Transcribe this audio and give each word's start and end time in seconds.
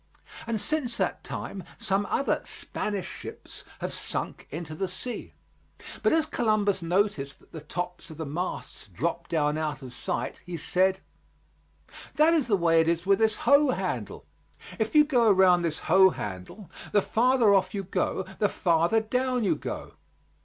And 0.47 0.59
since 0.59 0.97
that 0.97 1.23
time 1.23 1.63
some 1.77 2.07
other 2.09 2.41
"Spanish 2.43 3.05
ships" 3.07 3.63
have 3.81 3.93
sunk 3.93 4.47
into 4.49 4.73
the 4.73 4.87
sea. 4.87 5.35
But 6.01 6.11
as 6.11 6.25
Columbus 6.25 6.81
noticed 6.81 7.37
that 7.39 7.51
the 7.51 7.61
tops 7.61 8.09
of 8.09 8.17
the 8.17 8.25
masts 8.25 8.87
dropped 8.87 9.29
down 9.29 9.59
out 9.59 9.83
of 9.83 9.93
sight, 9.93 10.41
he 10.43 10.57
said: 10.57 11.01
"That 12.15 12.33
is 12.33 12.47
the 12.47 12.57
way 12.57 12.81
it 12.81 12.87
is 12.87 13.05
with 13.05 13.19
this 13.19 13.35
hoe 13.45 13.69
handle; 13.69 14.25
if 14.79 14.95
you 14.95 15.05
go 15.05 15.29
around 15.29 15.61
this 15.61 15.81
hoe 15.81 16.09
handle, 16.09 16.71
the 16.91 17.03
farther 17.03 17.53
off 17.53 17.75
you 17.75 17.83
go 17.83 18.23
the 18.39 18.49
farther 18.49 19.01
down 19.01 19.43
you 19.43 19.53
go. 19.55 19.93